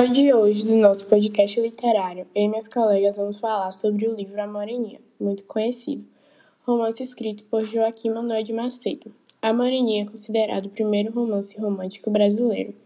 No 0.00 0.12
de 0.12 0.32
hoje 0.32 0.64
do 0.64 0.76
nosso 0.76 1.04
podcast 1.06 1.60
literário, 1.60 2.24
eu 2.32 2.44
e 2.44 2.48
minhas 2.48 2.68
colegas 2.68 3.16
vamos 3.16 3.36
falar 3.36 3.72
sobre 3.72 4.06
o 4.06 4.14
livro 4.14 4.40
A 4.40 4.46
Moreninha, 4.46 5.00
muito 5.18 5.44
conhecido, 5.44 6.06
romance 6.64 7.02
escrito 7.02 7.42
por 7.46 7.64
Joaquim 7.64 8.10
Manuel 8.10 8.44
de 8.44 8.52
Macedo. 8.52 9.12
A 9.42 9.52
Moreninha 9.52 10.04
é 10.04 10.06
considerado 10.06 10.66
o 10.66 10.70
primeiro 10.70 11.12
romance 11.12 11.58
romântico 11.60 12.12
brasileiro, 12.12 12.76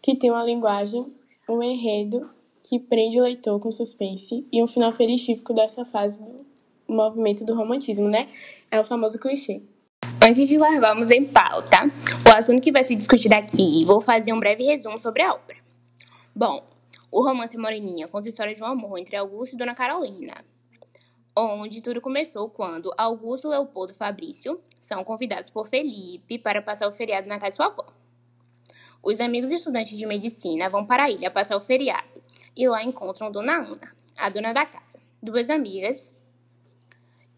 que 0.00 0.16
tem 0.16 0.30
uma 0.30 0.42
linguagem, 0.42 1.06
um 1.46 1.62
enredo 1.62 2.30
que 2.66 2.78
prende 2.78 3.20
o 3.20 3.22
leitor 3.22 3.60
com 3.60 3.70
suspense 3.70 4.46
e 4.50 4.62
um 4.62 4.66
final 4.66 4.94
feliz 4.94 5.22
típico 5.22 5.52
dessa 5.52 5.84
fase 5.84 6.22
do 6.22 6.46
movimento 6.88 7.44
do 7.44 7.54
romantismo, 7.54 8.08
né? 8.08 8.28
É 8.70 8.80
o 8.80 8.84
famoso 8.84 9.18
clichê. 9.18 9.60
Antes 10.26 10.48
de 10.48 10.56
levarmos 10.56 11.10
em 11.10 11.22
pauta 11.22 11.90
o 12.26 12.34
assunto 12.34 12.62
que 12.62 12.72
vai 12.72 12.82
ser 12.82 12.96
discutido 12.96 13.34
aqui, 13.34 13.84
vou 13.84 14.00
fazer 14.00 14.32
um 14.32 14.40
breve 14.40 14.64
resumo 14.64 14.98
sobre 14.98 15.20
a 15.20 15.34
obra. 15.34 15.61
Bom, 16.34 16.66
o 17.10 17.22
romance 17.22 17.58
Moreninha 17.58 18.08
conta 18.08 18.26
a 18.26 18.30
história 18.30 18.54
de 18.54 18.62
um 18.62 18.66
amor 18.66 18.96
entre 18.96 19.14
Augusto 19.16 19.52
e 19.52 19.58
Dona 19.58 19.74
Carolina, 19.74 20.42
onde 21.36 21.82
tudo 21.82 22.00
começou 22.00 22.48
quando 22.48 22.90
Augusto, 22.96 23.50
Leopoldo 23.50 23.92
e 23.92 23.94
Fabrício 23.94 24.58
são 24.80 25.04
convidados 25.04 25.50
por 25.50 25.68
Felipe 25.68 26.38
para 26.38 26.62
passar 26.62 26.88
o 26.88 26.92
feriado 26.92 27.28
na 27.28 27.38
casa 27.38 27.50
de 27.50 27.56
sua 27.56 27.66
avó. 27.66 27.92
Os 29.02 29.20
amigos 29.20 29.50
e 29.50 29.56
estudantes 29.56 29.96
de 29.96 30.06
medicina 30.06 30.70
vão 30.70 30.86
para 30.86 31.04
a 31.04 31.10
ilha 31.10 31.30
passar 31.30 31.54
o 31.54 31.60
feriado 31.60 32.22
e 32.56 32.66
lá 32.66 32.82
encontram 32.82 33.30
Dona 33.30 33.58
Ana, 33.58 33.94
a 34.16 34.30
dona 34.30 34.54
da 34.54 34.64
casa, 34.64 34.98
duas 35.22 35.50
amigas 35.50 36.10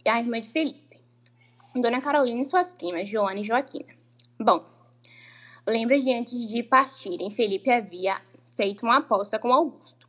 e 0.04 0.08
a 0.08 0.20
irmã 0.20 0.40
de 0.40 0.50
Felipe, 0.50 1.02
Dona 1.74 2.00
Carolina 2.00 2.40
e 2.40 2.44
suas 2.44 2.70
primas, 2.70 3.08
Joana 3.08 3.40
e 3.40 3.44
Joaquina. 3.44 3.92
Bom, 4.38 4.64
lembra 5.66 6.00
de 6.00 6.12
antes 6.12 6.46
de 6.46 6.62
partirem, 6.62 7.28
Felipe 7.28 7.72
havia 7.72 8.22
feito 8.54 8.84
uma 8.84 8.98
aposta 8.98 9.38
com 9.38 9.52
Augusto. 9.52 10.08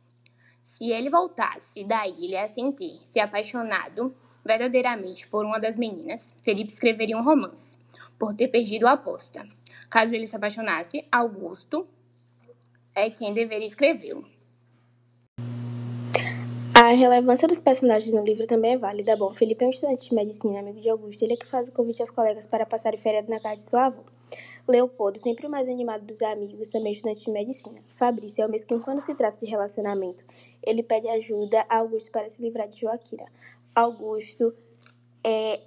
Se 0.62 0.90
ele 0.90 1.10
voltasse 1.10 1.84
da 1.84 2.06
ilha 2.06 2.48
sem 2.48 2.72
ter 2.72 2.98
se 3.04 3.20
apaixonado 3.20 4.14
verdadeiramente 4.44 5.28
por 5.28 5.44
uma 5.44 5.58
das 5.58 5.76
meninas, 5.76 6.32
Felipe 6.42 6.72
escreveria 6.72 7.18
um 7.18 7.22
romance, 7.22 7.78
por 8.18 8.34
ter 8.34 8.48
perdido 8.48 8.86
a 8.86 8.92
aposta. 8.92 9.46
Caso 9.90 10.14
ele 10.14 10.26
se 10.26 10.36
apaixonasse, 10.36 11.04
Augusto 11.10 11.86
é 12.94 13.10
quem 13.10 13.34
deveria 13.34 13.66
escrevê-lo. 13.66 14.24
A 16.74 16.90
relevância 16.90 17.48
dos 17.48 17.58
personagens 17.58 18.14
no 18.14 18.22
livro 18.22 18.46
também 18.46 18.74
é 18.74 18.78
válida. 18.78 19.16
Bom, 19.16 19.30
Felipe 19.30 19.64
é 19.64 19.66
um 19.66 19.70
estudante 19.70 20.08
de 20.08 20.14
medicina, 20.14 20.60
amigo 20.60 20.80
de 20.80 20.90
Augusto. 20.90 21.22
Ele 21.22 21.32
é 21.32 21.36
que 21.36 21.46
faz 21.46 21.68
o 21.68 21.72
convite 21.72 22.02
aos 22.02 22.10
colegas 22.10 22.46
para 22.46 22.66
passar 22.66 22.96
feriado 22.98 23.30
na 23.30 23.40
casa 23.40 23.56
de 23.56 23.64
sua 23.64 23.86
avó. 23.86 24.04
Leopoldo, 24.68 25.18
sempre 25.20 25.46
o 25.46 25.50
mais 25.50 25.68
animado 25.68 26.04
dos 26.04 26.20
amigos, 26.22 26.68
também 26.68 26.92
estudante 26.92 27.24
de 27.24 27.30
medicina. 27.30 27.78
Fabrício 27.90 28.42
é 28.42 28.46
o 28.46 28.50
mesquinho 28.50 28.80
quando 28.80 29.00
se 29.00 29.14
trata 29.14 29.38
de 29.40 29.50
relacionamento. 29.50 30.24
Ele 30.62 30.82
pede 30.82 31.08
ajuda 31.08 31.64
a 31.68 31.78
Augusto 31.78 32.10
para 32.10 32.28
se 32.28 32.42
livrar 32.42 32.68
de 32.68 32.80
Joaquina. 32.80 33.24
Augusto 33.74 34.54
é 35.24 35.60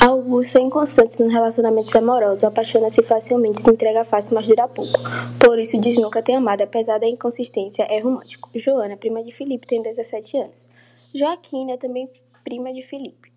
Augusto 0.00 0.58
é 0.58 0.60
inconstante 0.60 1.22
nos 1.22 1.32
relacionamentos 1.32 1.94
amorosos, 1.96 2.44
apaixona-se 2.44 3.02
facilmente, 3.02 3.62
se 3.62 3.70
entrega 3.70 4.04
fácil, 4.04 4.34
mas 4.34 4.46
dura 4.46 4.68
pouco. 4.68 5.00
Por 5.40 5.58
isso 5.58 5.80
diz 5.80 5.96
nunca 5.96 6.22
ter 6.22 6.34
amado, 6.34 6.60
apesar 6.60 6.98
da 6.98 7.06
inconsistência, 7.06 7.84
é 7.84 8.00
romântico. 8.00 8.50
Joana, 8.54 8.96
prima 8.98 9.22
de 9.22 9.32
Felipe, 9.32 9.66
tem 9.66 9.80
17 9.80 10.36
anos. 10.36 10.68
Joaquina, 11.14 11.78
também 11.78 12.10
prima 12.44 12.72
de 12.72 12.82
Felipe. 12.82 13.33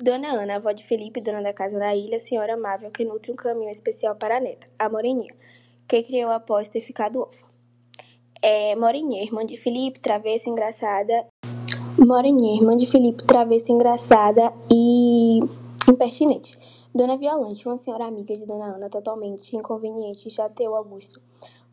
Dona 0.00 0.28
Ana, 0.28 0.54
avó 0.56 0.70
de 0.70 0.84
Felipe, 0.84 1.20
dona 1.20 1.42
da 1.42 1.52
casa 1.52 1.76
da 1.76 1.92
ilha, 1.92 2.20
senhora 2.20 2.54
amável 2.54 2.88
que 2.88 3.04
nutre 3.04 3.32
um 3.32 3.34
caminho 3.34 3.68
especial 3.68 4.14
para 4.14 4.36
a 4.36 4.40
neta, 4.40 4.68
a 4.78 4.88
Moreninha, 4.88 5.34
que 5.88 6.00
criou 6.04 6.30
após 6.30 6.68
ter 6.68 6.80
ficado 6.80 7.20
órfã. 7.20 7.48
É 8.40 8.76
Moreninha, 8.76 9.24
irmã 9.24 9.44
de 9.44 9.56
Felipe, 9.56 9.98
travessa, 9.98 10.48
engraçada. 10.48 11.26
Moreninha, 11.98 12.60
irmã 12.60 12.76
de 12.76 12.86
Felipe, 12.86 13.24
travessa, 13.24 13.72
engraçada 13.72 14.52
e 14.72 15.40
impertinente. 15.90 16.56
Dona 16.94 17.16
Violante, 17.16 17.66
uma 17.66 17.76
senhora 17.76 18.06
amiga 18.06 18.36
de 18.36 18.46
Dona 18.46 18.76
Ana, 18.76 18.88
totalmente 18.88 19.56
inconveniente, 19.56 20.30
chateou 20.30 20.76
Augusto 20.76 21.20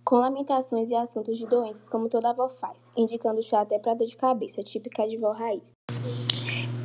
com 0.03 0.17
lamentações 0.17 0.91
e 0.91 0.95
assuntos 0.95 1.38
de 1.38 1.47
doenças, 1.47 1.89
como 1.89 2.07
toda 2.07 2.29
avó 2.29 2.47
faz, 2.47 2.91
indicando 2.95 3.41
chá 3.41 3.61
até 3.61 3.79
para 3.79 3.95
dor 3.95 4.05
de 4.05 4.16
cabeça, 4.16 4.63
típica 4.63 5.07
de 5.07 5.17
vó 5.17 5.31
raiz. 5.31 5.73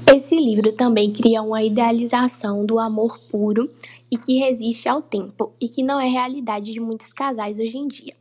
Esse 0.06 0.36
livro 0.36 0.72
também 0.72 1.12
cria 1.12 1.42
uma 1.42 1.62
idealização 1.62 2.64
do 2.64 2.78
amor 2.78 3.18
puro 3.30 3.70
e 4.10 4.16
que 4.16 4.38
resiste 4.38 4.88
ao 4.88 5.00
tempo 5.00 5.52
e 5.60 5.68
que 5.68 5.82
não 5.82 6.00
é 6.00 6.08
realidade 6.08 6.72
de 6.72 6.80
muitos 6.80 7.12
casais 7.12 7.58
hoje 7.58 7.78
em 7.78 7.86
dia. 7.86 8.14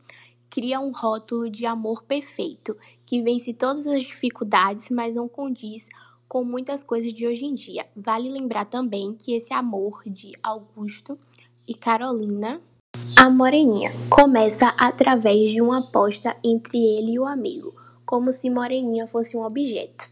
Cria 0.48 0.80
um 0.80 0.92
rótulo 0.92 1.48
de 1.48 1.66
amor 1.66 2.02
perfeito 2.02 2.76
que 3.06 3.22
vence 3.22 3.52
todas 3.52 3.86
as 3.86 4.02
dificuldades, 4.02 4.90
mas 4.90 5.14
não 5.14 5.28
condiz 5.28 5.88
com 6.28 6.44
muitas 6.44 6.82
coisas 6.82 7.12
de 7.12 7.26
hoje 7.26 7.44
em 7.44 7.54
dia. 7.54 7.86
Vale 7.96 8.30
lembrar 8.30 8.64
também 8.64 9.14
que 9.14 9.34
esse 9.34 9.52
amor 9.52 10.02
de 10.06 10.32
Augusto 10.42 11.18
e 11.66 11.74
Carolina, 11.74 12.60
a 13.16 13.28
Moreninha, 13.28 13.92
começa 14.08 14.68
através 14.78 15.50
de 15.50 15.60
uma 15.60 15.78
aposta 15.78 16.36
entre 16.44 16.78
ele 16.78 17.12
e 17.12 17.18
o 17.18 17.26
amigo, 17.26 17.74
como 18.06 18.32
se 18.32 18.48
Moreninha 18.48 19.06
fosse 19.06 19.36
um 19.36 19.44
objeto. 19.44 20.08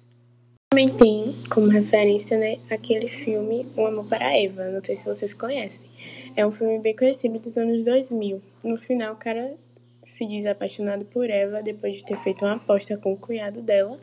Também 0.71 0.87
tem 0.87 1.35
como 1.51 1.67
referência, 1.69 2.37
né, 2.39 2.59
aquele 2.71 3.09
filme 3.09 3.67
Um 3.75 3.87
Amor 3.87 4.07
para 4.07 4.37
Eva. 4.37 4.69
Não 4.69 4.81
sei 4.81 4.97
se 4.97 5.07
vocês 5.07 5.33
conhecem. 5.33 5.89
É 6.37 6.47
um 6.47 6.53
filme 6.53 6.79
bem 6.79 6.95
conhecido 6.95 7.39
dos 7.39 7.57
anos 7.57 7.83
2000. 7.83 8.43
No 8.63 8.77
final, 8.77 9.15
o 9.15 9.17
cara 9.17 9.57
se 10.05 10.27
diz 10.27 10.45
apaixonado 10.45 11.07
por 11.07 11.31
Eva 11.31 11.63
depois 11.63 11.97
de 11.97 12.05
ter 12.05 12.19
feito 12.19 12.45
uma 12.45 12.57
aposta 12.57 12.99
com 12.99 13.15
o 13.15 13.17
cunhado 13.17 13.63
dela 13.63 13.99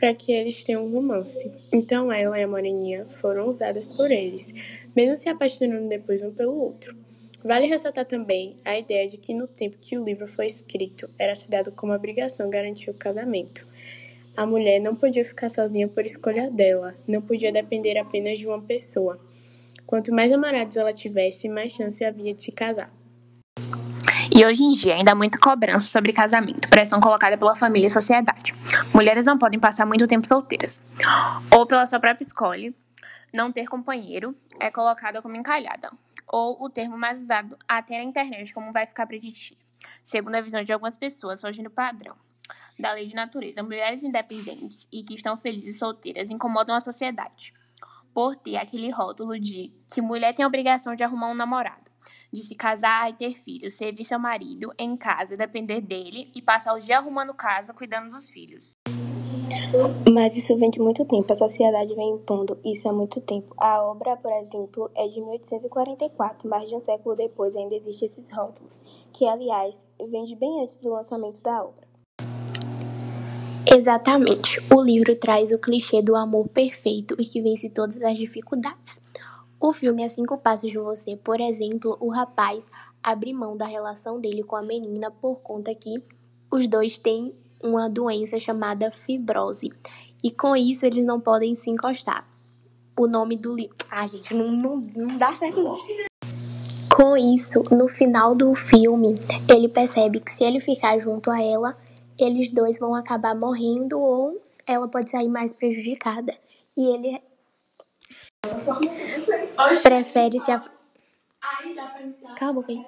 para 0.00 0.12
que 0.12 0.32
eles 0.32 0.64
tenham 0.64 0.84
um 0.84 0.92
romance. 0.92 1.48
Então 1.72 2.12
ela 2.12 2.38
e 2.38 2.42
a 2.42 2.48
Moreninha 2.48 3.06
foram 3.08 3.46
usadas 3.46 3.86
por 3.86 4.10
eles, 4.10 4.52
mesmo 4.96 5.16
se 5.16 5.28
apaixonando 5.28 5.88
depois 5.88 6.22
um 6.22 6.32
pelo 6.32 6.54
outro. 6.54 6.96
Vale 7.44 7.66
ressaltar 7.66 8.04
também 8.04 8.56
a 8.64 8.78
ideia 8.78 9.06
de 9.06 9.16
que 9.16 9.32
no 9.32 9.46
tempo 9.46 9.78
que 9.80 9.96
o 9.96 10.04
livro 10.04 10.26
foi 10.26 10.46
escrito, 10.46 11.08
era 11.18 11.34
se 11.34 11.50
dado 11.50 11.72
como 11.72 11.94
obrigação 11.94 12.50
garantir 12.50 12.90
o 12.90 12.94
casamento. 12.94 13.66
A 14.36 14.46
mulher 14.46 14.80
não 14.80 14.94
podia 14.94 15.24
ficar 15.24 15.48
sozinha 15.48 15.88
por 15.88 16.04
escolha 16.04 16.50
dela, 16.50 16.94
não 17.06 17.20
podia 17.20 17.52
depender 17.52 17.98
apenas 17.98 18.38
de 18.38 18.46
uma 18.46 18.60
pessoa. 18.60 19.20
Quanto 19.86 20.14
mais 20.14 20.30
namorados 20.30 20.76
ela 20.76 20.92
tivesse, 20.92 21.48
mais 21.48 21.72
chance 21.72 22.04
havia 22.04 22.32
de 22.32 22.42
se 22.42 22.52
casar. 22.52 22.90
E 24.34 24.46
hoje 24.46 24.62
em 24.62 24.70
dia 24.70 24.94
ainda 24.94 25.12
há 25.12 25.14
muita 25.14 25.38
cobrança 25.38 25.90
sobre 25.90 26.12
casamento, 26.12 26.68
pressão 26.68 27.00
colocada 27.00 27.36
pela 27.36 27.56
família 27.56 27.88
e 27.88 27.90
sociedade. 27.90 28.54
Mulheres 28.94 29.26
não 29.26 29.36
podem 29.36 29.58
passar 29.58 29.84
muito 29.84 30.06
tempo 30.06 30.26
solteiras. 30.26 30.82
Ou 31.50 31.66
pela 31.66 31.84
sua 31.84 31.98
própria 31.98 32.24
escolha, 32.24 32.72
não 33.34 33.50
ter 33.50 33.66
companheiro 33.66 34.34
é 34.60 34.70
colocada 34.70 35.20
como 35.20 35.36
encalhada. 35.36 35.90
Ou 36.28 36.56
o 36.64 36.70
termo 36.70 36.96
mais 36.96 37.20
usado 37.22 37.56
até 37.68 37.98
na 37.98 38.04
internet 38.04 38.54
como 38.54 38.72
vai 38.72 38.86
ficar 38.86 39.06
pra 39.06 39.18
ti. 39.18 39.58
Segundo 40.02 40.36
a 40.36 40.40
visão 40.40 40.62
de 40.62 40.72
algumas 40.72 40.96
pessoas, 40.96 41.40
fugindo 41.40 41.68
do 41.68 41.74
padrão 41.74 42.14
da 42.78 42.92
lei 42.92 43.06
de 43.06 43.14
natureza, 43.14 43.62
mulheres 43.62 44.02
independentes 44.02 44.86
e 44.92 45.02
que 45.02 45.14
estão 45.14 45.36
felizes 45.36 45.78
solteiras 45.78 46.30
incomodam 46.30 46.74
a 46.74 46.80
sociedade 46.80 47.52
por 48.12 48.36
ter 48.36 48.56
aquele 48.56 48.90
rótulo 48.90 49.38
de 49.38 49.72
que 49.92 50.00
mulher 50.00 50.34
tem 50.34 50.44
a 50.44 50.48
obrigação 50.48 50.94
de 50.94 51.04
arrumar 51.04 51.30
um 51.30 51.34
namorado, 51.34 51.90
de 52.32 52.42
se 52.42 52.54
casar 52.54 53.10
e 53.10 53.14
ter 53.14 53.34
filhos, 53.34 53.74
servir 53.74 54.04
seu 54.04 54.18
marido 54.18 54.72
em 54.78 54.96
casa, 54.96 55.34
depender 55.34 55.80
dele 55.80 56.30
e 56.34 56.42
passar 56.42 56.74
o 56.74 56.80
dia 56.80 56.98
arrumando 56.98 57.34
casa, 57.34 57.72
cuidando 57.72 58.10
dos 58.10 58.28
filhos. 58.28 58.72
Mas 60.12 60.36
isso 60.36 60.56
vem 60.56 60.70
de 60.70 60.80
muito 60.80 61.04
tempo, 61.04 61.32
a 61.32 61.36
sociedade 61.36 61.94
vem 61.94 62.14
impondo 62.14 62.58
isso 62.64 62.88
há 62.88 62.92
muito 62.92 63.20
tempo. 63.20 63.54
A 63.56 63.82
obra, 63.82 64.16
por 64.16 64.32
exemplo, 64.32 64.90
é 64.94 65.06
de 65.08 65.20
1844, 65.20 66.48
mais 66.48 66.68
de 66.68 66.74
um 66.74 66.80
século 66.80 67.16
depois 67.16 67.54
ainda 67.56 67.74
existem 67.74 68.06
esses 68.06 68.30
rótulos, 68.32 68.80
que, 69.12 69.26
aliás, 69.26 69.84
vem 70.08 70.24
de 70.24 70.34
bem 70.34 70.62
antes 70.62 70.78
do 70.78 70.90
lançamento 70.90 71.40
da 71.42 71.64
obra. 71.64 71.89
Exatamente. 73.72 74.60
O 74.74 74.82
livro 74.82 75.14
traz 75.14 75.52
o 75.52 75.58
clichê 75.58 76.02
do 76.02 76.16
amor 76.16 76.48
perfeito 76.48 77.14
e 77.18 77.24
que 77.24 77.40
vence 77.40 77.70
todas 77.70 78.02
as 78.02 78.18
dificuldades. 78.18 79.00
O 79.60 79.72
filme 79.72 80.02
A 80.02 80.08
Cinco 80.08 80.36
Passos 80.38 80.70
de 80.70 80.78
Você, 80.78 81.16
por 81.16 81.40
exemplo, 81.40 81.96
o 82.00 82.08
rapaz 82.08 82.68
abre 83.00 83.32
mão 83.32 83.56
da 83.56 83.66
relação 83.66 84.20
dele 84.20 84.42
com 84.42 84.56
a 84.56 84.62
menina 84.62 85.10
por 85.10 85.40
conta 85.40 85.72
que 85.72 86.02
os 86.50 86.66
dois 86.66 86.98
têm 86.98 87.32
uma 87.62 87.88
doença 87.88 88.40
chamada 88.40 88.90
fibrose. 88.90 89.70
E 90.24 90.32
com 90.32 90.56
isso 90.56 90.84
eles 90.84 91.04
não 91.04 91.20
podem 91.20 91.54
se 91.54 91.70
encostar. 91.70 92.28
O 92.98 93.06
nome 93.06 93.36
do 93.36 93.54
livro. 93.54 93.74
Ah, 93.88 94.06
gente, 94.06 94.34
não, 94.34 94.46
não, 94.46 94.82
não 94.96 95.16
dá 95.16 95.32
certo 95.32 95.62
não. 95.62 95.76
Com 96.92 97.16
isso, 97.16 97.62
no 97.70 97.86
final 97.86 98.34
do 98.34 98.52
filme, 98.52 99.14
ele 99.48 99.68
percebe 99.68 100.18
que 100.18 100.30
se 100.30 100.42
ele 100.42 100.58
ficar 100.58 100.98
junto 100.98 101.30
a 101.30 101.40
ela, 101.40 101.76
eles 102.22 102.50
dois 102.50 102.78
vão 102.78 102.94
acabar 102.94 103.34
morrendo 103.34 103.98
ou 103.98 104.40
ela 104.66 104.88
pode 104.88 105.10
sair 105.10 105.28
mais 105.28 105.52
prejudicada. 105.52 106.36
E 106.76 106.86
ele 106.94 107.20
prefere 109.82 110.38
se 110.38 110.50
af... 110.50 110.68
Cala 112.36 112.50
a 112.50 112.52
boca 112.52 112.72
aí. 112.72 112.84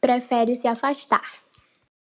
Prefere 0.00 0.54
se 0.54 0.68
afastar. 0.68 1.22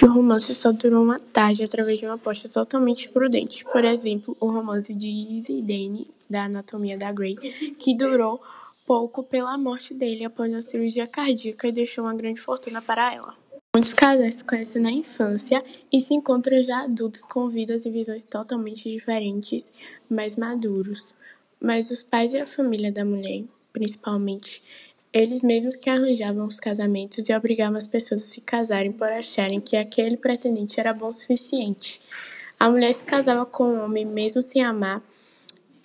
o 0.04 0.08
romance 0.08 0.54
só 0.54 0.72
durou 0.72 1.04
uma 1.04 1.20
tarde 1.20 1.64
através 1.64 2.00
de 2.00 2.06
uma 2.06 2.16
aposta 2.16 2.48
totalmente 2.48 3.10
prudente. 3.10 3.64
Por 3.66 3.84
exemplo, 3.84 4.36
o 4.40 4.50
romance 4.52 4.94
de 4.94 5.10
Izzy 5.10 5.60
e 5.60 5.62
Danny, 5.62 6.04
da 6.30 6.44
Anatomia 6.44 6.98
da 6.98 7.12
Grey, 7.12 7.36
que 7.80 7.96
durou 7.96 8.42
pouco 8.86 9.24
pela 9.24 9.58
morte 9.58 9.94
dele 9.94 10.24
após 10.24 10.54
a 10.54 10.62
cirurgia 10.62 11.08
cardíaca 11.08 11.68
e 11.68 11.72
deixou 11.72 12.06
uma 12.06 12.14
grande 12.14 12.40
fortuna 12.40 12.82
para 12.82 13.14
ela. 13.14 13.47
Muitos 13.78 13.94
casais 13.94 14.34
se 14.34 14.44
conhecem 14.44 14.82
na 14.82 14.90
infância 14.90 15.64
e 15.94 16.02
se 16.02 16.12
encontram 16.16 16.64
já 16.64 16.86
adultos 16.86 17.22
com 17.22 17.48
vidas 17.48 17.86
e 17.86 17.92
visões 17.92 18.24
totalmente 18.24 18.90
diferentes, 18.90 19.72
mais 20.10 20.36
maduros. 20.36 21.14
Mas 21.62 21.92
os 21.92 22.02
pais 22.02 22.34
e 22.34 22.40
a 22.40 22.46
família 22.48 22.92
da 22.92 23.06
mulher, 23.06 23.44
principalmente, 23.72 24.64
eles 25.14 25.44
mesmos 25.44 25.76
que 25.76 25.92
arranjavam 25.92 26.48
os 26.48 26.60
casamentos 26.60 27.30
e 27.30 27.36
obrigavam 27.36 27.78
as 27.78 27.86
pessoas 27.86 28.24
a 28.24 28.26
se 28.26 28.42
casarem 28.42 28.92
por 28.92 29.10
acharem 29.10 29.62
que 29.62 29.78
aquele 29.78 30.18
pretendente 30.18 30.80
era 30.80 30.92
bom 30.92 31.10
o 31.10 31.14
suficiente. 31.14 32.02
A 32.60 32.72
mulher 32.72 32.92
se 32.92 33.06
casava 33.06 33.46
com 33.46 33.64
o 33.66 33.84
homem 33.84 34.08
mesmo 34.08 34.42
sem 34.42 34.64
amar. 34.64 35.04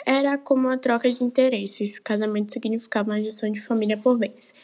Era 0.07 0.39
como 0.39 0.67
uma 0.67 0.79
troca 0.79 1.11
de 1.11 1.23
interesses. 1.23 1.99
Casamento 1.99 2.53
significava 2.53 3.11
uma 3.11 3.21
gestão 3.21 3.53
de 3.53 3.61
família 3.61 3.99
por 3.99 4.17
bens. 4.17 4.55